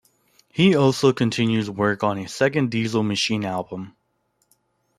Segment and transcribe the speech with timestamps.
[0.49, 3.95] He also continues work on a second Diesel Machine album.